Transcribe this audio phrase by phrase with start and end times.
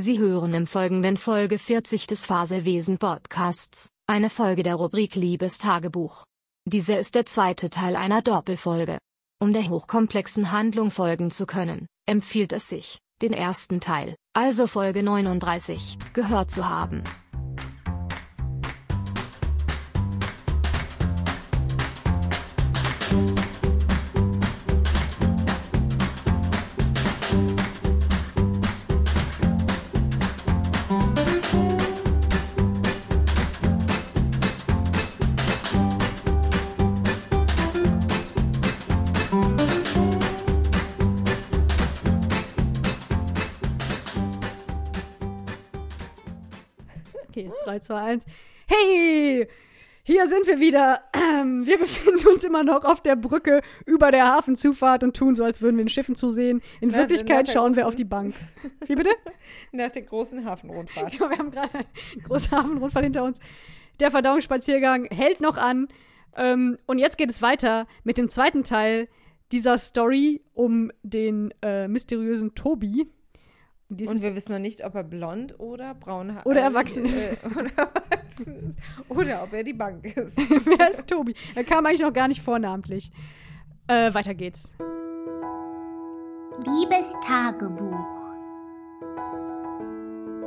[0.00, 6.24] Sie hören im Folgenden Folge 40 des Faselwesen Podcasts, eine Folge der Rubrik Liebestagebuch.
[6.64, 8.96] Diese ist der zweite Teil einer Doppelfolge.
[9.42, 15.02] Um der hochkomplexen Handlung folgen zu können, empfiehlt es sich, den ersten Teil, also Folge
[15.02, 17.04] 39, gehört zu haben.
[47.30, 48.24] Okay, 3, 2, 1.
[48.66, 49.46] Hey!
[50.02, 51.00] Hier sind wir wieder.
[51.14, 55.44] Ähm, Wir befinden uns immer noch auf der Brücke über der Hafenzufahrt und tun so,
[55.44, 56.60] als würden wir den Schiffen zusehen.
[56.80, 58.34] In Na, Wirklichkeit schauen wir auf die Bank.
[58.84, 59.10] Wie bitte?
[59.70, 61.12] Nach der großen Hafenrundfahrt.
[61.18, 63.38] Genau, wir haben gerade einen großen Hafenrundfall hinter uns.
[64.00, 65.86] Der Verdauungsspaziergang hält noch an.
[66.36, 69.06] Ähm, und jetzt geht es weiter mit dem zweiten Teil
[69.52, 73.06] dieser Story um den äh, mysteriösen Tobi.
[73.90, 76.46] Dieses Und wir wissen noch nicht, ob er blond oder braun hat.
[76.46, 77.18] Oder erwachsen ist.
[77.18, 78.78] Äh, oder erwachsen ist.
[79.08, 80.38] Oder ob er die Bank ist.
[80.64, 81.34] Wer ist Tobi?
[81.56, 83.10] Er kam eigentlich noch gar nicht vornamentlich.
[83.88, 84.70] Äh, weiter geht's.
[86.64, 88.30] Liebes Tagebuch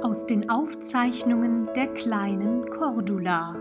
[0.04, 3.56] aus den Aufzeichnungen der kleinen Cordula.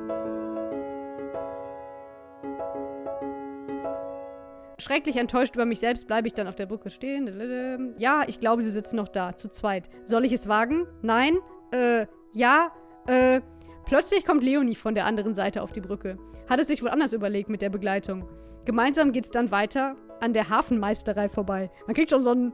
[4.83, 7.95] Schrecklich enttäuscht über mich selbst bleibe ich dann auf der Brücke stehen.
[7.99, 9.89] Ja, ich glaube, sie sitzen noch da, zu zweit.
[10.05, 10.87] Soll ich es wagen?
[11.03, 11.39] Nein?
[11.71, 12.73] Äh, ja?
[13.07, 13.41] Äh,
[13.87, 16.19] plötzlich kommt Leonie von der anderen Seite auf die Brücke.
[16.49, 18.29] Hat es sich wohl anders überlegt mit der Begleitung.
[18.65, 21.71] Gemeinsam geht's dann weiter an der Hafenmeisterei vorbei.
[21.87, 22.53] Man kriegt schon so ein,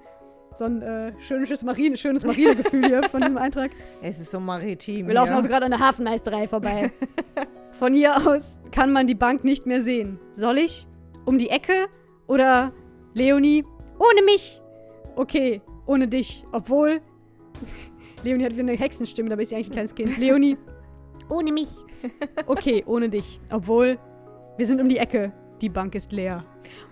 [0.55, 3.71] so ein äh, schönes, Marine, schönes Marinegefühl hier von diesem Eintrag.
[4.03, 5.07] Es ist so maritim.
[5.07, 5.37] Wir laufen hier.
[5.37, 6.93] also gerade an der Hafenmeisterei vorbei.
[7.73, 10.19] Von hier aus kann man die Bank nicht mehr sehen.
[10.33, 10.89] Soll ich?
[11.25, 11.87] Um die Ecke?
[12.29, 12.73] Oder
[13.15, 13.65] Leonie?
[13.99, 14.63] Ohne mich!
[15.17, 16.47] Okay, ohne dich.
[16.53, 17.01] Obwohl.
[18.23, 20.19] Leonie hat wie eine Hexenstimme, dabei ist sie eigentlich ein kleines Kind.
[20.19, 20.57] Leonie?
[21.29, 21.69] Ohne mich.
[22.47, 23.41] Okay, ohne dich.
[23.51, 23.99] Obwohl,
[24.57, 25.33] wir sind um die Ecke.
[25.61, 26.45] Die Bank ist leer.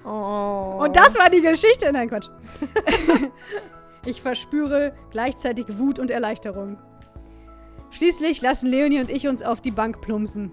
[0.04, 0.78] Oh.
[0.80, 1.92] Und das war die Geschichte.
[1.92, 2.28] Nein, Quatsch.
[4.04, 6.78] ich verspüre gleichzeitig Wut und Erleichterung.
[7.90, 10.50] Schließlich lassen Leonie und ich uns auf die Bank plumpsen.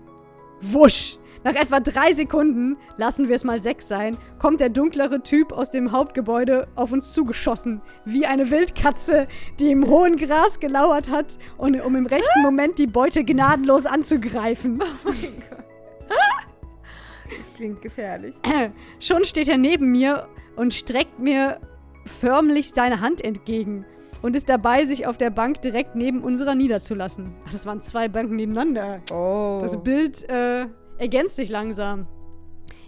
[0.62, 1.18] Wusch!
[1.44, 5.70] Nach etwa drei Sekunden, lassen wir es mal sechs sein, kommt der dunklere Typ aus
[5.70, 7.82] dem Hauptgebäude auf uns zugeschossen.
[8.06, 9.28] Wie eine Wildkatze,
[9.60, 14.80] die im hohen Gras gelauert hat, und, um im rechten Moment die Beute gnadenlos anzugreifen.
[17.26, 18.36] Das klingt gefährlich.
[19.00, 21.60] Schon steht er neben mir und streckt mir
[22.06, 23.86] förmlich seine Hand entgegen
[24.22, 27.34] und ist dabei, sich auf der Bank direkt neben unserer niederzulassen.
[27.46, 29.02] Ach, das waren zwei Banken nebeneinander.
[29.12, 29.60] Oh.
[29.62, 30.68] Das Bild äh,
[31.04, 32.08] ergänzt sich langsam.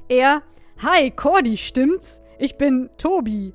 [0.07, 0.41] Er,
[0.81, 2.21] hi, Cordy, stimmt's?
[2.39, 3.53] Ich bin Tobi.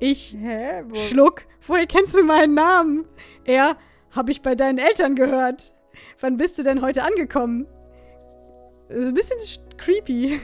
[0.00, 0.82] Ich, Hä?
[0.94, 3.04] Schluck, woher kennst du meinen Namen?
[3.44, 3.76] Er,
[4.12, 5.74] hab ich bei deinen Eltern gehört.
[6.20, 7.66] Wann bist du denn heute angekommen?
[8.88, 10.38] Das ist ein bisschen sch- creepy,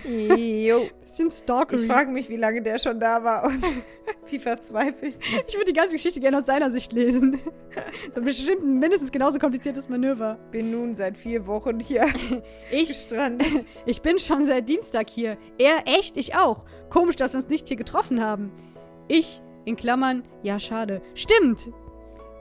[0.66, 0.86] Jo.
[1.14, 1.82] bisschen stalkery.
[1.82, 3.62] Ich frage mich, wie lange der schon da war und
[4.30, 5.18] wie verzweifelt.
[5.46, 7.40] Ich würde die ganze Geschichte gerne aus seiner Sicht lesen.
[8.14, 10.38] Das ist bestimmt ein mindestens genauso kompliziertes Manöver.
[10.52, 12.06] Bin nun seit vier Wochen hier
[12.70, 13.66] Ich, gestrandet.
[13.84, 15.36] ich bin schon seit Dienstag hier.
[15.58, 16.66] Er, echt, ich auch.
[16.88, 18.52] Komisch, dass wir uns nicht hier getroffen haben.
[19.08, 21.02] Ich, in Klammern, ja, schade.
[21.14, 21.70] Stimmt.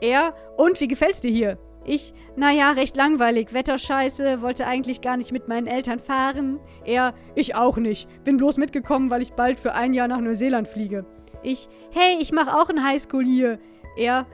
[0.01, 1.57] Er, und wie gefällt's dir hier?
[1.85, 3.53] Ich, naja, recht langweilig.
[3.53, 6.59] Wetter scheiße, wollte eigentlich gar nicht mit meinen Eltern fahren.
[6.85, 8.07] Er, ich auch nicht.
[8.23, 11.05] Bin bloß mitgekommen, weil ich bald für ein Jahr nach Neuseeland fliege.
[11.41, 13.59] Ich, hey, ich mach auch ein Highschool hier.
[13.97, 14.25] Er,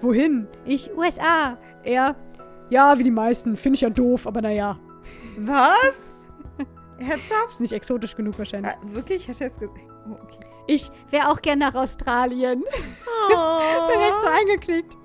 [0.00, 0.46] wohin?
[0.64, 1.58] Ich, USA.
[1.82, 2.16] Er,
[2.70, 3.56] ja, wie die meisten.
[3.56, 4.78] Finde ich ja doof, aber naja.
[5.38, 5.98] Was?
[6.98, 7.50] Ernsthaft?
[7.50, 8.72] Ist nicht exotisch genug wahrscheinlich.
[8.72, 9.28] Ah, wirklich?
[9.28, 9.78] Hat er es gesagt?
[10.08, 10.46] Oh, okay.
[10.66, 12.62] Ich wäre auch gern nach Australien.
[13.28, 14.96] Direkt so eingeknickt.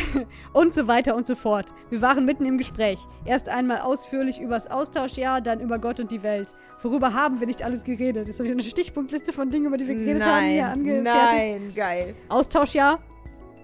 [0.52, 1.74] und so weiter und so fort.
[1.90, 2.98] Wir waren mitten im Gespräch.
[3.24, 6.54] Erst einmal ausführlich übers Austauschjahr, dann über Gott und die Welt.
[6.80, 8.26] Worüber haben wir nicht alles geredet?
[8.26, 11.04] Jetzt habe ich eine Stichpunktliste von Dingen, über die wir geredet haben, hier Nein, angefertigt.
[11.04, 12.14] nein, geil.
[12.28, 13.00] Austauschjahr,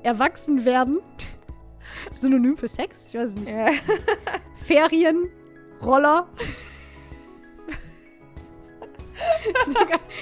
[0.03, 1.01] erwachsen werden.
[2.11, 3.07] Synonym für Sex?
[3.09, 3.49] Ich weiß es nicht.
[3.49, 3.67] Ja.
[4.55, 5.29] Ferien,
[5.83, 6.29] Roller.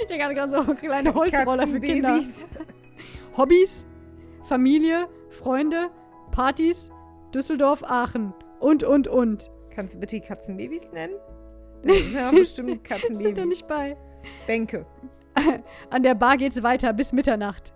[0.00, 2.19] ich denke gerade so kleine Holzroller für Kinder.
[3.37, 3.87] Hobbys,
[4.44, 5.91] Familie, Freunde,
[6.31, 6.91] Partys,
[7.35, 9.50] Düsseldorf, Aachen und, und, und.
[9.75, 11.15] Kannst du bitte die Katzenbabys nennen?
[11.83, 13.44] Das sind ja bestimmt Sind da Katzenbabys.
[13.47, 13.97] nicht bei.
[14.47, 14.87] Bänke.
[15.91, 17.75] An der Bar geht's weiter bis Mitternacht.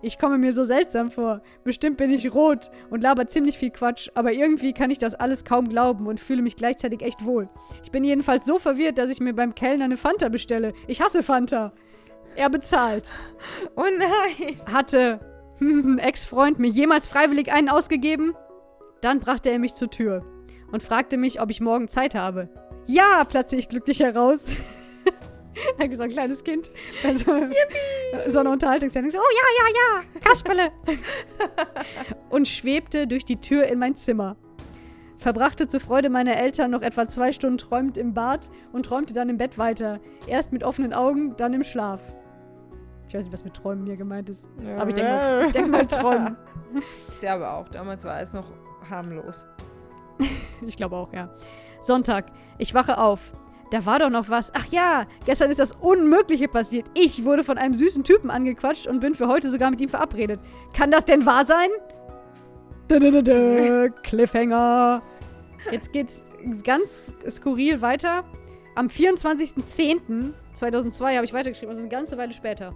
[0.00, 1.40] Ich komme mir so seltsam vor.
[1.64, 5.44] Bestimmt bin ich rot und laber ziemlich viel Quatsch, aber irgendwie kann ich das alles
[5.44, 7.48] kaum glauben und fühle mich gleichzeitig echt wohl.
[7.82, 10.72] Ich bin jedenfalls so verwirrt, dass ich mir beim Kellner eine Fanta bestelle.
[10.86, 11.72] Ich hasse Fanta.
[12.36, 13.14] Er bezahlt.
[13.76, 14.60] Oh nein.
[14.72, 15.18] Hatte
[15.98, 18.34] Ex-Freund mir jemals freiwillig einen ausgegeben?
[19.00, 20.24] Dann brachte er mich zur Tür
[20.72, 22.48] und fragte mich, ob ich morgen Zeit habe.
[22.86, 24.56] Ja, platze ich glücklich heraus.
[25.78, 26.70] Dann so ein kleines Kind
[27.02, 27.32] bei so,
[28.28, 29.10] so einer Unterhaltungssendung.
[29.10, 30.72] So, oh ja, ja, ja, Kasperle.
[32.30, 34.36] und schwebte durch die Tür in mein Zimmer.
[35.18, 39.28] Verbrachte zur Freude meiner Eltern noch etwa zwei Stunden träumend im Bad und träumte dann
[39.28, 40.00] im Bett weiter.
[40.28, 42.00] Erst mit offenen Augen, dann im Schlaf.
[43.08, 44.46] Ich weiß nicht, was mit Träumen hier gemeint ist.
[44.76, 46.36] Aber ich denke mal, ich denk mal Träumen.
[47.08, 48.44] Ich glaube auch, damals war es noch
[48.88, 49.46] harmlos.
[50.66, 51.30] Ich glaube auch, ja.
[51.80, 52.26] Sonntag.
[52.58, 53.32] Ich wache auf.
[53.70, 54.52] Da war doch noch was.
[54.54, 56.86] Ach ja, gestern ist das Unmögliche passiert.
[56.94, 60.40] Ich wurde von einem süßen Typen angequatscht und bin für heute sogar mit ihm verabredet.
[60.74, 61.70] Kann das denn wahr sein?
[62.90, 65.00] Dö, Cliffhanger.
[65.70, 66.26] Jetzt geht's
[66.64, 68.24] ganz skurril weiter.
[68.74, 72.74] Am 24.10.2002 habe ich weitergeschrieben, also eine ganze Weile später.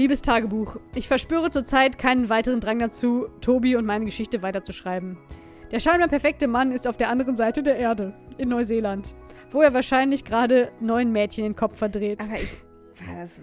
[0.00, 5.18] Liebes Tagebuch, ich verspüre zurzeit keinen weiteren Drang dazu, Tobi und meine Geschichte weiterzuschreiben.
[5.70, 9.14] Der scheinbar perfekte Mann ist auf der anderen Seite der Erde, in Neuseeland,
[9.50, 12.18] wo er wahrscheinlich gerade neun Mädchen den Kopf verdreht.
[12.22, 12.50] Aber ich.
[13.06, 13.42] War das.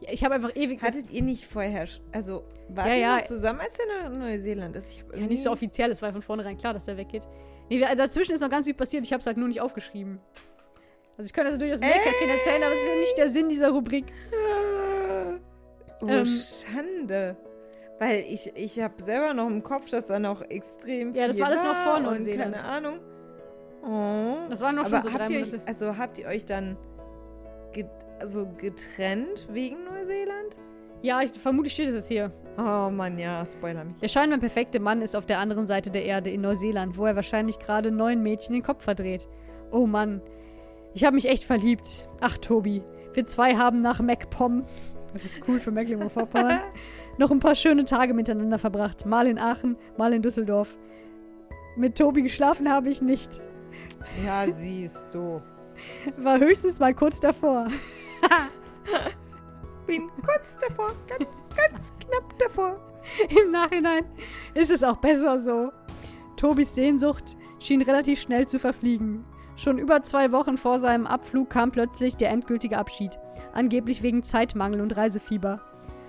[0.00, 0.82] Ja, ich habe einfach ewig.
[0.82, 1.86] Hattet ihr nicht vorher.
[2.10, 3.16] Also, wart Ja, ihr ja.
[3.18, 4.90] noch zusammen, als der in Neuseeland ist?
[4.90, 7.28] Ich Ja, nicht so offiziell, es war von vornherein klar, dass der weggeht.
[7.68, 10.18] Nee, also dazwischen ist noch ganz viel passiert, ich habe es halt nur nicht aufgeschrieben.
[11.20, 13.48] Also ich könnte das durchaus mehr Kästchen erzählen, aber es ist ja nicht der Sinn
[13.50, 14.06] dieser Rubrik.
[16.02, 17.36] Oh, Ähm, Schande.
[17.98, 21.48] Weil ich, ich habe selber noch im Kopf, dass da noch extrem Ja, das war
[21.48, 22.56] alles noch vor Neuseeland.
[22.56, 22.98] Keine Ahnung.
[23.82, 24.48] Oh.
[24.48, 26.76] Das waren noch Aber schon so drei ihr euch, also habt ihr euch dann
[27.72, 27.88] get,
[28.18, 30.56] also getrennt wegen Neuseeland?
[31.02, 32.30] Ja, ich, vermutlich steht es jetzt hier.
[32.58, 33.96] Oh Mann, ja, spoiler mich.
[33.98, 37.16] Der scheinbar perfekte Mann ist auf der anderen Seite der Erde in Neuseeland, wo er
[37.16, 39.28] wahrscheinlich gerade neun Mädchen den Kopf verdreht.
[39.70, 40.20] Oh Mann.
[40.92, 42.08] Ich habe mich echt verliebt.
[42.20, 42.82] Ach, Tobi.
[43.12, 44.64] Wir zwei haben nach MacPom,
[45.12, 46.60] das ist cool für Mecklenburg-Vorpommern,
[47.18, 49.06] noch ein paar schöne Tage miteinander verbracht.
[49.06, 50.78] Mal in Aachen, mal in Düsseldorf.
[51.76, 53.40] Mit Tobi geschlafen habe ich nicht.
[54.24, 55.42] Ja, siehst du.
[56.18, 57.68] War höchstens mal kurz davor.
[59.86, 62.80] Bin kurz davor, ganz, ganz knapp davor.
[63.28, 64.04] Im Nachhinein
[64.54, 65.72] ist es auch besser so.
[66.36, 69.24] Tobis Sehnsucht schien relativ schnell zu verfliegen.
[69.56, 73.18] Schon über zwei Wochen vor seinem Abflug kam plötzlich der endgültige Abschied.
[73.52, 75.60] Angeblich wegen Zeitmangel und Reisefieber.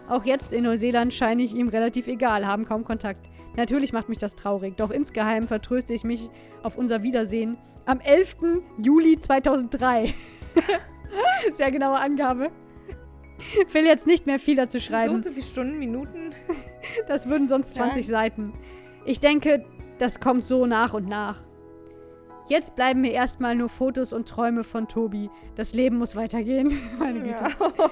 [0.10, 3.30] Auch jetzt in Neuseeland scheine ich ihm relativ egal, haben kaum Kontakt.
[3.56, 6.30] Natürlich macht mich das traurig, doch insgeheim vertröste ich mich
[6.64, 8.38] auf unser Wiedersehen am 11.
[8.78, 10.14] Juli 2003.
[11.52, 12.52] Sehr genaue Angabe.
[13.72, 15.16] Will jetzt nicht mehr viel dazu So schreiben.
[15.16, 16.32] und so viele Stunden, Minuten.
[17.08, 18.54] Das würden sonst 20 Seiten.
[19.06, 19.66] Ich denke,
[19.98, 21.42] das kommt so nach und nach.
[22.48, 25.30] Jetzt bleiben mir erstmal nur Fotos und Träume von Tobi.
[25.56, 26.72] Das Leben muss weitergehen.
[27.00, 27.44] Meine Güte.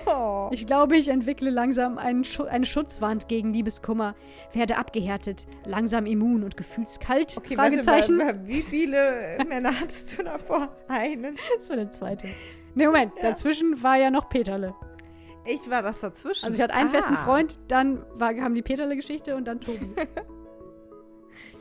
[0.06, 0.50] Ja.
[0.51, 4.16] Ich glaube, ich entwickle langsam einen Schu eine Schutzwand gegen Liebeskummer,
[4.51, 7.38] werde abgehärtet, langsam immun und gefühlskalt.
[7.38, 8.18] Okay, Fragezeichen.
[8.18, 10.69] Warte, mal, wie viele Männer hattest du davor?
[10.88, 11.36] Einen?
[11.56, 12.28] Das war der zweite.
[12.74, 13.12] Ne, Moment.
[13.22, 14.74] Dazwischen war ja noch Peterle.
[15.46, 16.46] Ich war das dazwischen.
[16.46, 17.25] Also ich hatte einen festen Ah.
[17.25, 19.92] Freund, dann war, kam die Peterle-Geschichte und dann Tobi.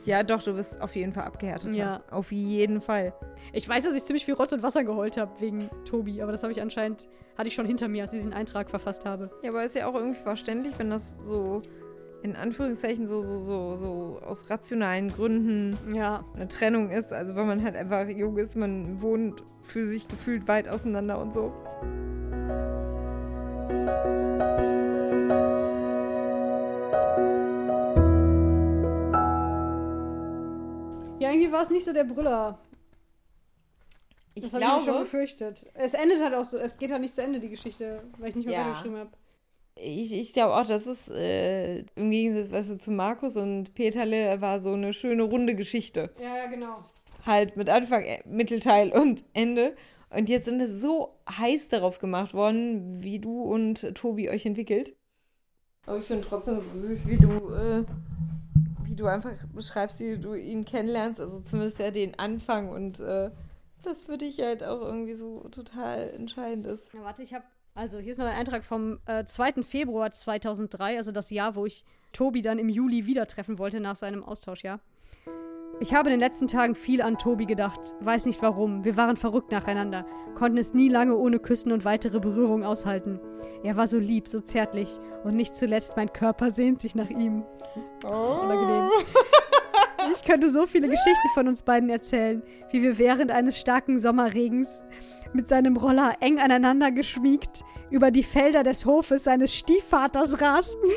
[0.05, 1.75] Ja, doch, du bist auf jeden Fall abgehärtet.
[1.75, 2.01] Ja.
[2.09, 3.13] Auf jeden Fall.
[3.53, 6.43] Ich weiß, dass ich ziemlich viel Rotz und Wasser geheult habe wegen Tobi, aber das
[6.43, 9.29] habe ich anscheinend, hatte ich schon hinter mir, als ich diesen Eintrag verfasst habe.
[9.43, 11.61] Ja, aber ist ja auch irgendwie verständlich, wenn das so
[12.21, 16.25] in Anführungszeichen so, so, so, so aus rationalen Gründen Ja.
[16.35, 17.13] eine Trennung ist.
[17.13, 21.33] Also weil man halt einfach jung ist, man wohnt für sich gefühlt weit auseinander und
[21.33, 21.53] so.
[31.39, 32.59] Irgendwie war es nicht so der Brüller.
[34.35, 35.69] Ich Das habe ich schon glaube, befürchtet.
[35.73, 38.35] Es endet halt auch so, es geht halt nicht zu Ende, die Geschichte, weil ich
[38.35, 38.61] nicht mehr Ja.
[38.65, 39.09] weitergeschrieben habe.
[39.75, 44.39] ich, ich glaube auch, dass es äh, im Gegensatz weißt du, zu Markus und Peterle
[44.41, 46.11] war so eine schöne runde Geschichte.
[46.21, 46.83] Ja, ja, genau.
[47.25, 49.75] Halt mit Anfang, äh, Mittelteil und Ende.
[50.09, 54.95] Und jetzt sind es so heiß darauf gemacht worden, wie du und Tobi euch entwickelt.
[55.85, 57.83] Aber ich finde trotzdem so süß, wie du, äh,
[58.89, 61.19] wie du einfach beschreibst, wie du ihn kennenlernst.
[61.19, 63.29] Also zumindest ja den Anfang und äh,
[63.83, 66.91] das für dich halt auch irgendwie so total entscheidend ist.
[66.93, 67.45] Ja, warte, ich habe.
[67.75, 69.63] Also, hier ist noch ein Eintrag vom äh, 2.
[69.63, 73.95] Februar 2003, also das Jahr, wo ich Tobi dann im Juli wieder treffen wollte nach
[73.95, 74.81] seinem Austauschjahr.
[75.79, 77.79] Ich habe in den letzten Tagen viel an Tobi gedacht.
[78.01, 78.83] Weiß nicht warum.
[78.83, 80.05] Wir waren verrückt nacheinander.
[80.35, 83.21] Konnten es nie lange ohne Küssen und weitere Berührung aushalten.
[83.63, 84.99] Er war so lieb, so zärtlich.
[85.23, 87.45] Und nicht zuletzt mein Körper sehnt sich nach ihm.
[88.03, 88.89] Unangenehm.
[90.13, 94.81] Ich könnte so viele Geschichten von uns beiden erzählen, wie wir während eines starken Sommerregens
[95.33, 100.87] mit seinem Roller eng aneinander geschmiegt über die Felder des Hofes seines Stiefvaters rasten.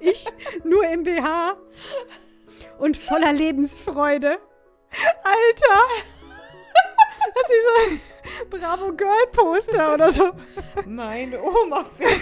[0.00, 0.26] Ich
[0.64, 1.56] nur im BH
[2.78, 4.38] und voller Lebensfreude.
[5.22, 5.80] Alter!
[7.34, 8.00] Das ist so ein
[8.50, 10.30] Bravo Girl Poster oder so.
[10.86, 12.20] Meine Oma fährt.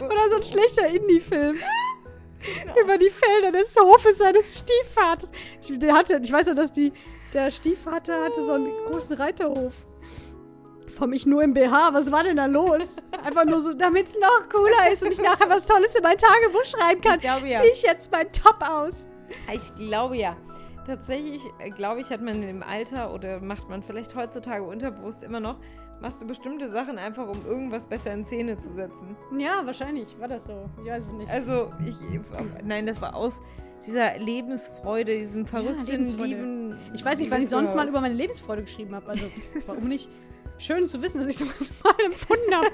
[0.00, 1.58] Oder so ein schlechter Indie-Film.
[2.80, 5.32] Über die Felder des Hofes seines Stiefvaters.
[5.60, 6.92] Ich, der hatte, ich weiß noch, dass die,
[7.32, 9.74] der Stiefvater hatte so einen großen Reiterhof.
[10.96, 12.96] Vom ich nur im BH, was war denn da los?
[13.24, 16.16] Einfach nur so, damit es noch cooler ist und ich nachher was Tolles in mein
[16.16, 17.60] Tagebuch schreiben kann, Ich glaube, ja.
[17.60, 19.06] ziehe ich jetzt mein Top aus.
[19.52, 20.36] Ich glaube ja.
[20.86, 25.38] Tatsächlich, äh, glaube ich, hat man im Alter oder macht man vielleicht heutzutage unterbewusst immer
[25.38, 25.58] noch,
[26.00, 29.16] machst du bestimmte Sachen einfach, um irgendwas besser in Szene zu setzen.
[29.36, 30.68] Ja, wahrscheinlich war das so.
[30.82, 31.30] Ich weiß es nicht.
[31.30, 31.96] Also, ich,
[32.64, 33.40] nein, das war aus
[33.86, 36.34] dieser Lebensfreude, diesem verrückten, Lebensfreude.
[36.34, 36.78] lieben.
[36.94, 39.08] Ich weiß nicht, wann ich sonst mal über meine Lebensfreude geschrieben habe.
[39.08, 39.26] Also,
[39.66, 40.10] warum nicht?
[40.60, 42.66] Schön zu wissen, dass ich sowas mal empfunden habe.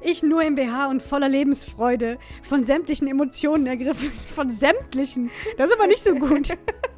[0.00, 4.10] Ich nur im BH und voller Lebensfreude, von sämtlichen Emotionen ergriffen.
[4.34, 5.30] Von sämtlichen.
[5.58, 6.48] Das ist aber nicht so gut.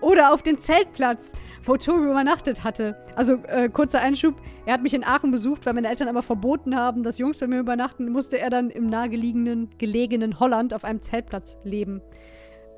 [0.00, 1.32] Oder auf dem Zeltplatz,
[1.64, 2.96] wo Tobi übernachtet hatte.
[3.16, 4.36] Also, äh, kurzer Einschub.
[4.66, 7.46] Er hat mich in Aachen besucht, weil meine Eltern aber verboten haben, dass Jungs bei
[7.46, 8.10] mir übernachten.
[8.10, 12.02] Musste er dann im nahegelegenen gelegenen Holland auf einem Zeltplatz leben.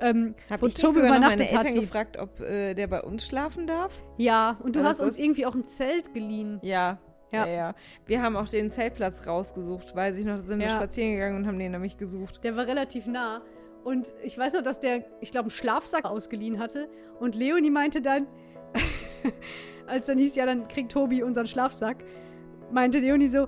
[0.01, 1.81] Ähm, Hab wo ich Tobi sogar noch meine übernachtet Eltern hat.
[1.81, 4.01] gefragt, ob äh, der bei uns schlafen darf?
[4.17, 6.59] Ja, und du Aber hast uns irgendwie auch ein Zelt geliehen.
[6.61, 6.99] Ja.
[7.31, 7.45] Ja.
[7.45, 7.53] Ja.
[7.53, 7.75] ja,
[8.07, 10.73] Wir haben auch den Zeltplatz rausgesucht, weiß ich noch, sind wir Ja.
[10.73, 12.43] spazieren gegangen und haben den nämlich gesucht.
[12.43, 13.41] Der war relativ nah.
[13.83, 16.89] Und ich weiß noch, dass der, ich glaube, einen Schlafsack ausgeliehen hatte.
[17.19, 18.27] Und Leonie meinte dann,
[19.87, 22.03] als dann hieß, ja, dann kriegt Tobi unseren Schlafsack,
[22.71, 23.47] meinte Leonie so,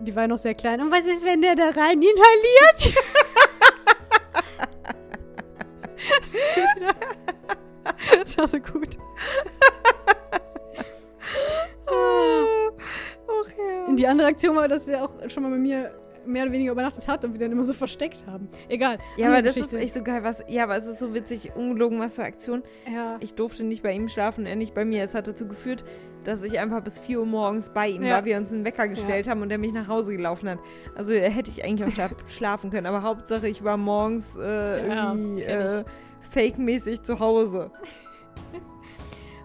[0.00, 2.94] die war noch sehr klein, und was ist, wenn der da rein inhaliert?
[8.18, 8.96] das war so gut.
[13.88, 15.92] Und die andere Aktion war, dass er auch schon mal bei mir
[16.30, 18.48] mehr oder weniger übernachtet hat und wir dann immer so versteckt haben.
[18.68, 18.98] Egal.
[19.16, 19.76] Ja, aber das Geschichte.
[19.76, 20.22] ist echt so geil.
[20.24, 22.62] Was, ja, aber es ist so witzig, ungelogen, was für Aktion.
[22.92, 23.16] Ja.
[23.20, 25.02] Ich durfte nicht bei ihm schlafen, er nicht bei mir.
[25.04, 25.84] Es hat dazu geführt,
[26.24, 28.16] dass ich einfach bis 4 Uhr morgens bei ihm Ja.
[28.16, 30.58] war, wir uns einen Wecker gestellt haben und er mich nach Hause gelaufen hat.
[30.94, 32.86] Also hätte ich eigentlich auch schla schlafen können.
[32.86, 35.84] Aber Hauptsache, ich war morgens äh, Ja, irgendwie äh,
[36.30, 37.70] fake-mäßig zu Hause.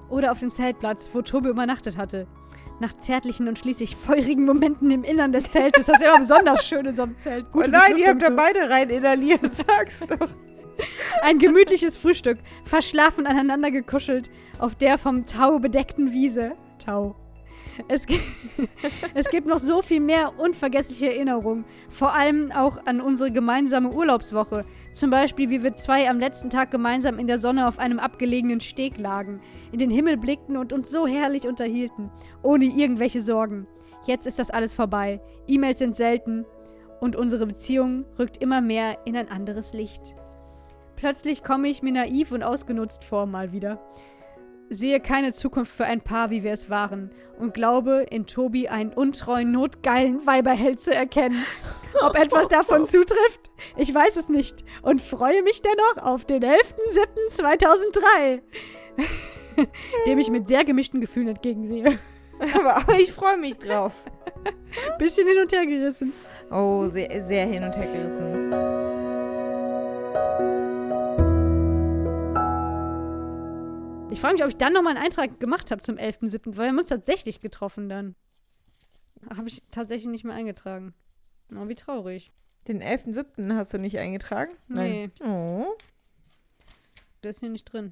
[0.10, 2.28] Oder auf dem Zeltplatz, wo Tobi übernachtet hatte.
[2.80, 5.86] Nach zärtlichen und schließlich feurigen Momenten im Innern des Zeltes.
[5.86, 7.46] Das ist immer besonders schön in so einem Zelt.
[7.50, 10.30] Oh Gute nein, die habt da beide rein inhaliert, sag's doch.
[11.22, 14.30] Ein gemütliches Frühstück, verschlafen aneinander gekuschelt,
[14.60, 16.52] auf der vom Tau bedeckten Wiese.
[16.84, 17.16] Tau.
[17.88, 18.06] Es,
[19.14, 21.66] es gibt noch so viel mehr unvergessliche Erinnerungen.
[21.90, 24.66] Vor allem auch an unsere gemeinsame Urlaubswoche.
[24.92, 28.62] Zum Beispiel, wie wir zwei am letzten Tag gemeinsam in der Sonne auf einem abgelegenen
[28.62, 29.42] Steg lagen,
[29.72, 33.68] in den Himmel blickten und uns so herrlich unterhielten, ohne irgendwelche Sorgen.
[34.06, 35.20] Jetzt ist das alles vorbei.
[35.48, 36.46] E-Mails sind selten
[37.02, 40.16] und unsere Beziehung rückt immer mehr in ein anderes Licht.
[40.96, 43.80] Plötzlich komme ich mir naiv und ausgenutzt vor, mal wieder.
[44.70, 48.94] Sehe keine Zukunft für ein Paar, wie wir es waren, und glaube, in Tobi einen
[48.94, 51.46] untreuen, notgeilen Weiberheld zu erkennen.
[52.02, 53.52] Ob etwas davon zutrifft?
[53.78, 58.42] Ich weiß es nicht und freue mich dennoch auf den 11.07.2003,
[60.08, 62.00] dem ich mit sehr gemischten Gefühlen entgegensehe.
[62.54, 63.94] Aber, aber ich freue mich drauf.
[64.98, 66.14] Bisschen hin und her gerissen.
[66.52, 68.54] Oh, sehr, sehr hin und her gerissen.
[74.16, 76.68] Ich frage mich, ob ich dann nochmal einen Eintrag gemacht habe zum 11.07., weil wir
[76.70, 78.16] haben uns tatsächlich getroffen dann.
[79.30, 80.94] Habe ich tatsächlich nicht mehr eingetragen.
[81.54, 82.32] Oh, wie traurig.
[82.70, 83.54] Den 11.07.
[83.58, 84.54] hast du nicht eingetragen?
[84.70, 85.12] Nein.
[85.20, 85.66] Oh.
[87.24, 87.92] Der ist hier nicht drin.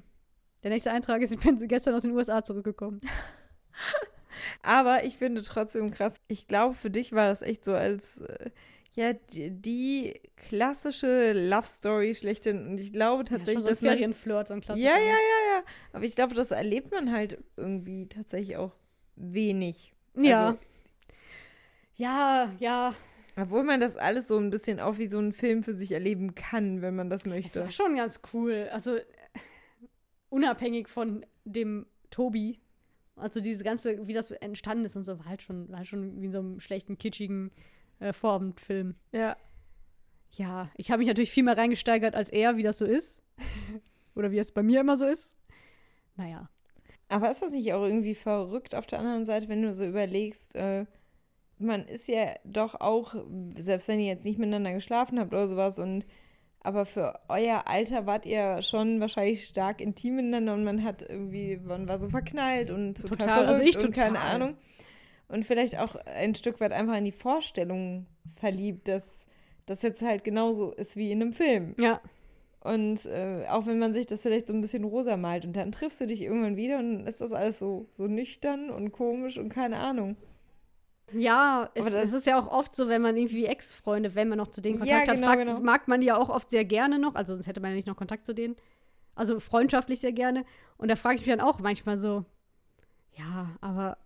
[0.62, 3.02] Der nächste Eintrag ist, ich bin gestern aus den USA zurückgekommen.
[4.62, 6.22] Aber ich finde trotzdem krass.
[6.26, 8.50] Ich glaube, für dich war das echt so als äh,
[8.94, 12.66] ja die, die klassische Love Story schlechthin.
[12.66, 14.88] Und ich glaube tatsächlich, ja, schon so ein dass Ferienflirt, so ein klassischer.
[14.88, 15.43] ja, ja, ja, ja.
[15.92, 18.72] Aber ich glaube, das erlebt man halt irgendwie tatsächlich auch
[19.16, 19.94] wenig.
[20.16, 20.46] Ja.
[20.48, 20.58] Also,
[21.96, 22.94] ja, ja.
[23.36, 26.34] obwohl man das alles so ein bisschen auch wie so ein Film für sich erleben
[26.34, 27.60] kann, wenn man das Das möchte.
[27.60, 28.68] war schon ganz cool.
[28.72, 29.02] Also, äh,
[30.28, 32.60] unabhängig von dem Tobi.
[33.16, 36.20] Also, dieses Ganze, wie das entstanden ist und so, war halt schon, war halt schon
[36.20, 37.52] wie in so einem schlechten, kitschigen
[38.00, 38.96] äh, Vorabendfilm.
[39.12, 39.36] Ja.
[40.32, 43.22] Ja, ich habe mich natürlich viel mehr reingesteigert als er, wie das so ist.
[44.16, 45.36] Oder wie es bei mir immer so ist.
[46.16, 46.48] Naja.
[47.08, 50.54] Aber ist das nicht auch irgendwie verrückt auf der anderen Seite, wenn du so überlegst,
[50.56, 50.86] äh,
[51.58, 53.14] man ist ja doch auch,
[53.56, 56.06] selbst wenn ihr jetzt nicht miteinander geschlafen habt oder sowas, und
[56.60, 61.58] aber für euer Alter wart ihr schon wahrscheinlich stark intim miteinander und man hat irgendwie,
[61.58, 64.34] man war so verknallt und total, Total, verrückt also ich und keine total.
[64.34, 64.56] Ahnung.
[65.28, 68.06] Und vielleicht auch ein Stück weit einfach in die Vorstellung
[68.36, 69.26] verliebt, dass
[69.66, 71.74] das jetzt halt genauso ist wie in einem Film.
[71.78, 72.00] Ja.
[72.64, 75.70] Und äh, auch wenn man sich das vielleicht so ein bisschen rosa malt und dann
[75.70, 79.36] triffst du dich irgendwann wieder und dann ist das alles so, so nüchtern und komisch
[79.38, 80.16] und keine Ahnung.
[81.12, 84.38] Ja, es, das- es ist ja auch oft so, wenn man irgendwie Ex-Freunde, wenn man
[84.38, 85.60] noch zu denen Ja, Kontakt genau, hat, fragt, genau.
[85.60, 87.14] mag man die ja auch oft sehr gerne noch.
[87.14, 88.56] Also sonst hätte man ja nicht noch Kontakt zu denen.
[89.14, 90.44] Also freundschaftlich sehr gerne.
[90.78, 92.24] Und da frage ich mich dann auch manchmal so,
[93.16, 93.98] ja, aber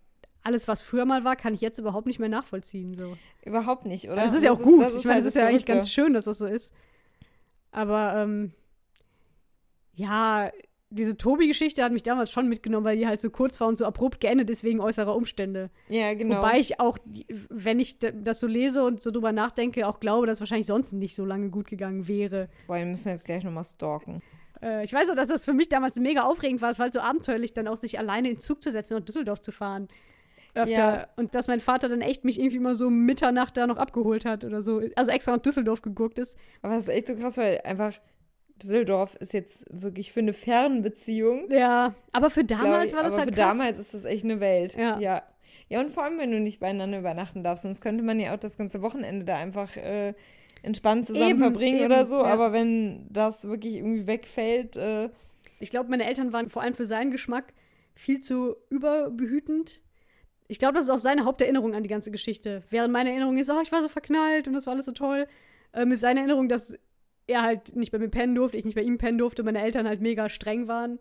[0.43, 2.93] alles, was früher mal war, kann ich jetzt überhaupt nicht mehr nachvollziehen.
[2.95, 3.15] So.
[3.45, 4.17] Überhaupt nicht, oder?
[4.17, 4.85] Das ist ja auch gut.
[4.93, 5.71] ich meine, halt es ist ja eigentlich Verrückte.
[5.71, 6.73] ganz schön, dass das so ist.
[7.71, 8.51] Aber ähm,
[9.93, 10.51] ja,
[10.91, 13.85] diese Tobi-Geschichte hat mich damals schon mitgenommen, weil die halt so kurz war und so
[13.85, 15.69] abrupt geendet ist wegen äußerer Umstände.
[15.87, 16.37] Ja, genau.
[16.37, 16.97] Wobei ich auch,
[17.49, 21.15] wenn ich das so lese und so drüber nachdenke, auch glaube, dass wahrscheinlich sonst nicht
[21.15, 22.49] so lange gut gegangen wäre.
[22.65, 24.23] Boah, den müssen wir jetzt gleich nochmal stalken.
[24.63, 26.71] Äh, ich weiß auch, dass das für mich damals mega aufregend war.
[26.71, 29.05] Es war halt so abenteuerlich, dann auch sich alleine in Zug zu setzen und nach
[29.05, 29.89] Düsseldorf zu fahren.
[30.55, 30.73] Öfter.
[30.73, 31.07] Ja.
[31.15, 34.43] Und dass mein Vater dann echt mich irgendwie immer so Mitternacht da noch abgeholt hat
[34.43, 34.81] oder so.
[34.95, 36.37] Also extra nach Düsseldorf geguckt ist.
[36.61, 37.93] Aber das ist echt so krass, weil einfach
[38.61, 41.49] Düsseldorf ist jetzt wirklich für eine Fernbeziehung.
[41.51, 43.49] Ja, aber für damals ich, war das aber halt für krass.
[43.49, 44.75] damals ist das echt eine Welt.
[44.75, 44.99] Ja.
[44.99, 45.23] ja.
[45.69, 48.39] Ja, und vor allem, wenn du nicht beieinander übernachten darfst, sonst könnte man ja auch
[48.39, 50.15] das ganze Wochenende da einfach äh,
[50.63, 52.17] entspannt zusammen Eben, verbringen eben, oder so.
[52.17, 52.25] ja.
[52.25, 55.09] Aber wenn das wirklich irgendwie wegfällt, äh,
[55.59, 57.53] Ich glaube, meine Eltern waren vor allem für seinen Geschmack
[57.93, 59.83] viel zu überbehütend.
[60.49, 62.63] Ich glaube, das ist auch seine Haupterinnerung an die ganze Geschichte.
[62.71, 65.27] Während meine Erinnerung ist, oh, ich war so verknallt und das war alles so toll,
[65.73, 66.75] ähm, ist seine Erinnerung, dass
[67.27, 69.87] er halt nicht bei mir pennen durfte, ich nicht bei ihm pennen durfte, meine Eltern
[69.87, 70.97] halt mega streng waren.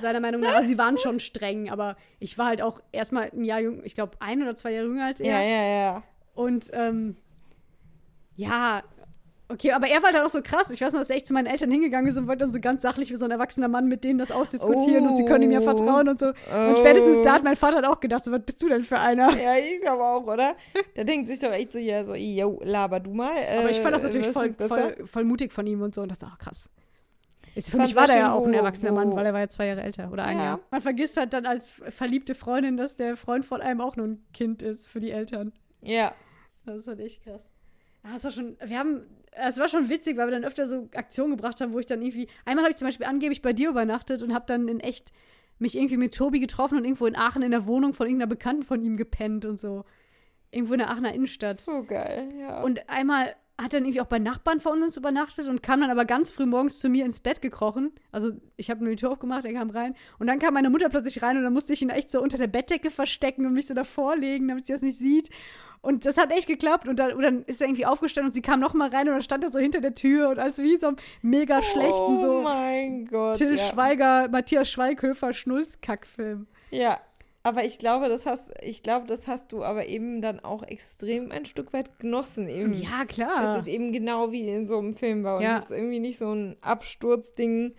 [0.00, 3.44] Seiner Meinung nach, also sie waren schon streng, aber ich war halt auch erstmal ein
[3.44, 5.40] Jahr jung, ich glaube ein oder zwei Jahre jünger als er.
[5.40, 6.02] ja, ja, ja.
[6.34, 7.16] Und ähm,
[8.36, 8.82] ja,
[9.50, 10.70] okay, aber er war dann auch so krass.
[10.70, 12.60] Ich weiß noch, dass er echt zu meinen Eltern hingegangen ist und wollte dann so
[12.60, 15.50] ganz sachlich wie so ein erwachsener Mann mit denen das ausdiskutieren und sie können ihm
[15.50, 15.62] ja Oh.
[15.62, 16.26] vertrauen und so.
[16.28, 16.76] Und Oh.
[16.76, 19.36] spätestens da hat mein Vater halt auch gedacht, so, was bist du denn für einer?
[19.38, 20.54] Ja, ich glaube auch, oder?
[20.96, 23.34] Der denkt sich doch echt so, ja, so, yo, laber du mal.
[23.58, 26.10] Aber ich fand das äh, natürlich voll, voll, voll mutig von ihm und so und
[26.10, 26.70] dachte, ach krass.
[27.56, 29.32] Ist, für Fand's mich war der ja auch ein wo- erwachsener Mann, wo- weil er
[29.32, 30.44] war ja zwei Jahre älter oder ein Ja.
[30.44, 30.60] Jahr.
[30.70, 34.24] Man vergisst halt dann als verliebte Freundin, dass der Freund von einem auch nur ein
[34.32, 35.52] Kind ist für die Eltern.
[35.82, 36.12] Ja.
[36.64, 37.50] Das ist halt echt krass.
[38.04, 40.88] Ja, es war schon, wir haben, es war schon witzig, weil wir dann öfter so
[40.94, 43.70] Aktionen gebracht haben, wo ich dann irgendwie, einmal habe ich zum Beispiel angeblich bei dir
[43.70, 45.12] übernachtet und habe dann in echt
[45.58, 48.62] mich irgendwie mit Tobi getroffen und irgendwo in Aachen in der Wohnung von irgendeiner Bekannten
[48.62, 49.84] von ihm gepennt und so.
[50.50, 51.60] Irgendwo in der Aachener Innenstadt.
[51.60, 52.62] So geil, ja.
[52.62, 55.90] Und einmal hat er dann irgendwie auch bei Nachbarn von uns übernachtet und kam dann
[55.90, 57.92] aber ganz früh morgens zu mir ins Bett gekrochen.
[58.10, 59.94] Also ich habe mir die Tür aufgemacht, er kam rein.
[60.18, 62.38] Und dann kam meine Mutter plötzlich rein und dann musste ich ihn echt so unter
[62.38, 65.28] der Bettdecke verstecken und mich so davor legen, damit sie das nicht sieht.
[65.82, 66.86] Und das hat echt geklappt.
[66.88, 69.14] Und dann, und dann ist er irgendwie aufgestanden und sie kam noch mal rein und
[69.14, 72.18] dann stand er so hinter der Tür und als wie so einem mega schlechten oh
[72.18, 73.36] so mein Gott.
[73.38, 73.56] Till ja.
[73.56, 76.46] Schweiger, Matthias Schweighöfer Schnulzkackfilm.
[76.70, 77.00] Ja,
[77.42, 81.32] aber ich glaube, das hast, ich glaube, das hast du aber eben dann auch extrem
[81.32, 82.74] ein Stück weit genossen eben.
[82.74, 83.42] Ja, klar.
[83.42, 85.56] Dass es eben genau wie in so einem Film war und Ja.
[85.60, 87.72] jetzt irgendwie nicht so ein Absturzding,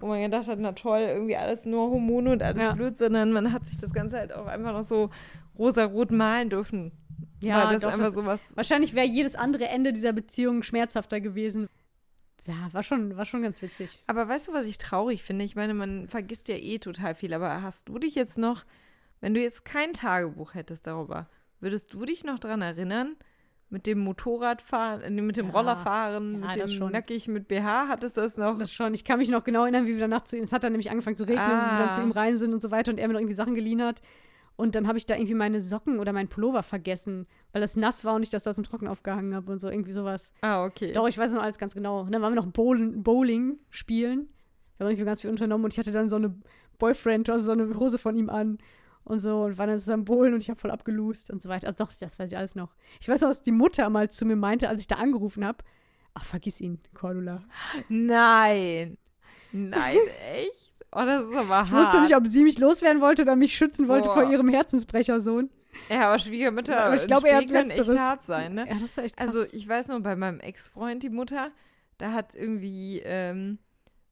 [0.00, 2.72] wo man gedacht hat, na toll, irgendwie alles nur Hormone und alles Ja.
[2.72, 5.10] blöd, sondern man hat sich das Ganze halt auch einfach noch so
[5.56, 6.90] rosa-rot malen dürfen.
[7.40, 8.52] Ja, Weil das doch, einfach das- sowas.
[8.56, 11.68] Wahrscheinlich wäre jedes andere Ende dieser Beziehung schmerzhafter gewesen.
[12.46, 14.02] Ja, war schon, war schon ganz witzig.
[14.06, 15.44] Aber weißt du, was ich traurig finde?
[15.44, 18.64] Ich meine, man vergisst ja eh total viel, aber hast du dich jetzt noch,
[19.20, 21.28] wenn du jetzt kein Tagebuch hättest darüber,
[21.60, 23.16] würdest du dich noch dran erinnern?
[23.70, 26.92] Mit dem Motorradfahren, äh, mit dem Ja, Rollerfahren, ja, mit dem schon.
[26.92, 28.58] nackig mit BH, hattest du das noch?
[28.58, 28.92] Das schon.
[28.94, 30.90] Ich kann mich noch genau erinnern, wie wir danach zu ihm, es hat dann nämlich
[30.90, 31.90] angefangen zu regnen, wie wir dann Ah.
[31.90, 34.02] zu ihm rein sind und so weiter und er mir noch irgendwie Sachen geliehen hat.
[34.56, 38.04] Und dann habe ich da irgendwie meine Socken oder meinen Pullover vergessen, weil das nass
[38.04, 40.32] war und ich das da zum Trocken aufgehangen habe und so, irgendwie sowas.
[40.42, 40.92] ah, okay.
[40.92, 42.02] Doch, ich weiß noch alles ganz genau.
[42.02, 44.28] Und dann waren wir noch Bowling, Bowling spielen.
[44.78, 46.34] Da haben wir irgendwie ganz viel unternommen und ich hatte dann so eine
[46.78, 48.58] Boyfriend, also so eine Hose von ihm an
[49.04, 51.66] und so und waren dann zusammen bowlen und ich habe voll abgelust und so weiter.
[51.66, 52.74] Also doch, das weiß ich alles noch.
[53.00, 55.58] Ich weiß noch, was die Mutter mal zu mir meinte, als ich da angerufen habe.
[56.14, 57.42] Ach, vergiss ihn, Cordula.
[57.88, 58.98] Nein.
[59.52, 59.96] Nein,
[60.34, 60.73] echt?
[60.94, 61.72] Oh, das ist aber Ich hart.
[61.72, 64.14] wusste nicht, ob sie mich loswerden wollte oder mich schützen wollte Boah.
[64.14, 65.50] vor ihrem Herzensbrechersohn.
[65.88, 68.66] Ja, aber Schwiegermütter Aber ich in glaube, er hat können echt hart sein, ne?
[68.68, 69.26] Ja, das war echt krass.
[69.28, 71.50] Also ich weiß nur, bei meinem Ex-Freund, die Mutter,
[71.98, 73.58] da hat irgendwie, ähm,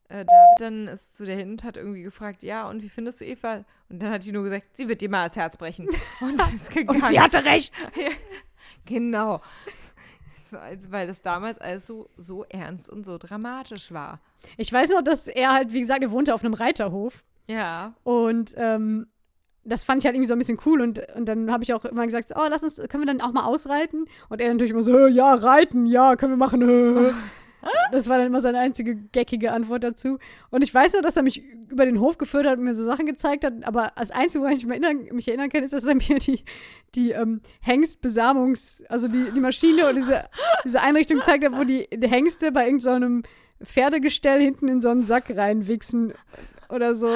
[0.09, 3.21] äh, David dann ist zu der hin und hat irgendwie gefragt, ja, und wie findest
[3.21, 3.64] du Eva?
[3.88, 5.88] Und dann hat die nur gesagt, sie wird dir mal das Herz brechen.
[6.21, 7.73] Und ist und sie hatte recht.
[8.85, 9.40] Genau.
[10.91, 14.21] Weil das damals alles so, so ernst und so dramatisch war.
[14.57, 17.23] Ich weiß noch, dass er halt, wie gesagt, er wohnte auf einem Reiterhof.
[17.47, 17.95] Ja.
[18.05, 19.07] Und ähm,
[19.65, 20.81] das fand ich halt irgendwie so ein bisschen cool.
[20.81, 23.33] Und, und dann habe ich auch immer gesagt, oh, lass uns, können wir dann auch
[23.33, 24.07] mal ausreiten?
[24.29, 27.15] Und er natürlich immer so, ja, reiten, ja, können wir machen.
[27.90, 30.18] Das war dann immer seine einzige geckige Antwort dazu.
[30.51, 32.85] Und ich weiß nur, dass er mich über den Hof geführt hat und mir so
[32.85, 33.55] Sachen gezeigt hat.
[33.62, 36.44] Aber das Einzige, woran ich mich erinnern, mich erinnern kann, ist, dass er mir die,
[36.94, 40.25] die ähm, Hengstbesamungs-, also die, die Maschine und diese,
[40.64, 44.88] diese Einrichtung gezeigt hat, wo die, die Hengste bei irgendeinem so Pferdegestell hinten in so
[44.88, 46.14] einen Sack reinwichsen
[46.68, 47.11] oder so.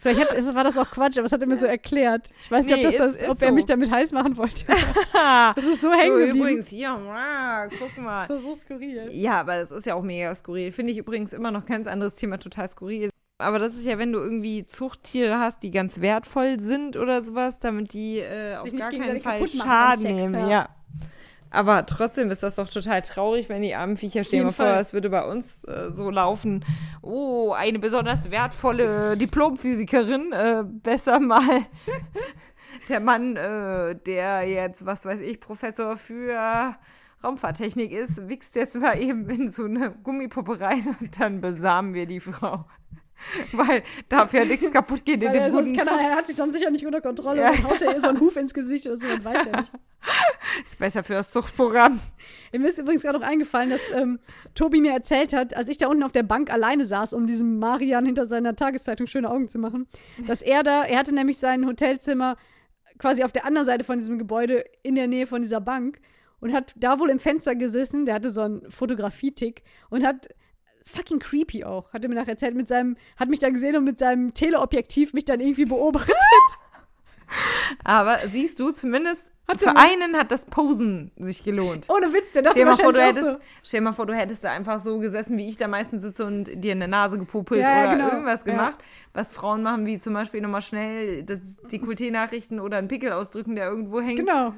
[0.00, 2.30] Vielleicht hat, war das auch Quatsch, aber es hat er mir so erklärt.
[2.40, 3.54] Ich weiß nicht, Nee, ob, das, ist- das, ob er so.
[3.54, 4.64] mich damit heiß machen wollte.
[5.12, 6.38] Das ist so So, hängen geblieben.
[6.38, 8.26] übrigens, hier, wow, guck mal.
[8.28, 9.08] Das ist so skurril.
[9.10, 10.70] Ja, aber das ist ja auch mega skurril.
[10.72, 13.10] Finde ich übrigens immer noch ganz anderes Thema, total skurril.
[13.40, 17.58] Aber das ist ja, wenn du irgendwie Zuchttiere hast, die ganz wertvoll sind oder sowas,
[17.60, 20.34] damit die äh, auf gar keinen Fall Schaden nehmen.
[20.34, 20.48] ja.
[20.48, 20.68] Ja.
[21.50, 24.44] Aber trotzdem ist das doch total traurig, wenn die armen Viecher stehen.
[24.44, 26.64] Mal vor, es würde bei uns äh, so laufen.
[27.02, 30.32] Oh, eine besonders wertvolle Diplomphysikerin.
[30.32, 31.66] Äh, besser mal
[32.88, 36.76] der Mann, äh, der jetzt, was weiß ich, Professor für
[37.24, 42.06] Raumfahrttechnik ist, wichst jetzt mal eben in so eine Gummipuppe rein und dann besamen wir
[42.06, 42.64] die Frau.
[43.52, 46.36] Weil darf ja nichts kaputt gehen in Weil dem sonst kann er, er hat sich
[46.36, 47.50] sonst sicher nicht unter Kontrolle Ja.
[47.50, 49.72] und haut er ihr so einen Huf ins Gesicht oder so, man weiß ja nicht.
[50.64, 52.00] Ist besser für das Zuchtprogramm.
[52.52, 54.18] Mir ist übrigens gerade noch eingefallen, dass ähm,
[54.54, 57.58] Tobi mir erzählt hat, als ich da unten auf der Bank alleine saß, um diesem
[57.58, 59.86] Marian hinter seiner Tageszeitung schöne Augen zu machen,
[60.26, 62.36] dass er da, er hatte nämlich sein Hotelzimmer
[62.98, 66.00] quasi auf der anderen Seite von diesem Gebäude in der Nähe von dieser Bank
[66.40, 70.28] und hat da wohl im Fenster gesessen, der hatte so einen Fotografietick und hat
[70.84, 73.84] fucking creepy auch, hat er mir nachher erzählt, mit seinem, hat mich da gesehen und
[73.84, 76.16] mit seinem Teleobjektiv mich dann irgendwie beobachtet.
[77.84, 81.88] Aber siehst du, zumindest Hat für einen hat das Posen sich gelohnt.
[81.88, 84.14] Ohne Witz, der dachte Stell mal vor, du wahrscheinlich hättest, stell dir mal vor, du
[84.14, 87.18] hättest da einfach so gesessen, wie ich da meistens sitze und dir in der Nase
[87.18, 88.08] gepupelt Ja, ja, oder genau.
[88.10, 88.52] irgendwas Ja.
[88.52, 88.78] gemacht,
[89.14, 93.56] was Frauen machen, wie zum Beispiel nochmal schnell das Dekolleté nachrichten oder einen Pickel ausdrücken,
[93.56, 94.02] der irgendwo so.
[94.02, 94.18] hängt.
[94.18, 94.52] Genau.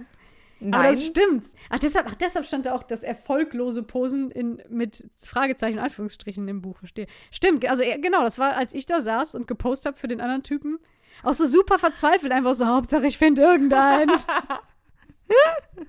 [0.62, 0.74] Nein.
[0.74, 1.46] Aber das stimmt.
[1.70, 6.46] Ach deshalb, ach, deshalb stand da auch das erfolglose Posen in, mit Fragezeichen und Anführungsstrichen
[6.48, 7.06] im Buch, verstehe.
[7.30, 10.42] Stimmt, also genau, das war, als ich da saß und gepostet habe für den anderen
[10.42, 10.78] Typen.
[11.22, 14.10] Auch so super verzweifelt, einfach so, Hauptsache ich finde irgendeinen.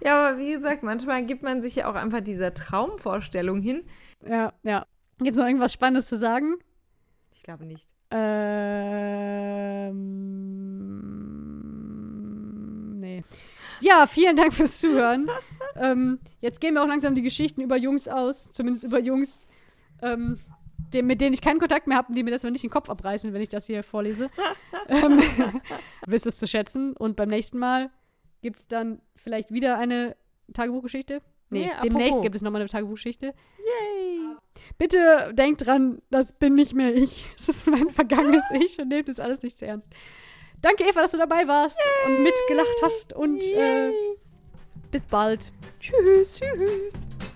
[0.00, 3.82] Ja, aber wie gesagt, manchmal gibt man sich ja auch einfach dieser Traumvorstellung hin.
[4.26, 4.86] ja, ja.
[5.18, 6.54] Gibt es noch irgendwas Spannendes zu sagen?
[7.32, 7.92] Ich glaube nicht.
[8.10, 9.90] Ähm,
[13.00, 13.24] nee.
[13.80, 15.28] Ja, vielen Dank fürs Zuhören.
[15.76, 19.42] ähm, jetzt gehen mir auch langsam die Geschichten über Jungs aus, zumindest über Jungs,
[20.02, 20.38] ähm,
[20.92, 22.70] dem, mit denen ich keinen Kontakt mehr habe und die mir das mal nicht den
[22.70, 24.30] Kopf abreißen, wenn ich das hier vorlese.
[24.88, 25.20] ähm,
[26.06, 26.92] wisst es zu schätzen.
[26.92, 27.90] Und beim nächsten Mal
[28.42, 30.16] gibt es dann vielleicht wieder eine
[30.52, 31.20] Tagebuchgeschichte.
[31.50, 32.22] Nee, Nee, demnächst apropos.
[32.22, 33.26] gibt es nochmal eine Tagebuchgeschichte.
[33.26, 34.36] Yay!
[34.76, 37.24] Bitte denkt dran, das bin nicht mehr ich.
[37.36, 39.90] Es ist mein vergangenes Ich und nehmt das alles nicht zu ernst.
[40.60, 43.92] Danke, Eva, dass du dabei warst und mitgelacht hast und äh,
[44.90, 45.52] bis bald.
[45.80, 46.40] Tschüss.
[46.40, 47.27] Tschüss.